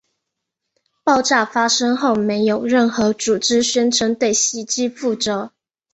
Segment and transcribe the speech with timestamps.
[1.03, 5.51] 爆炸发生后没有任何组织宣称对袭击负责。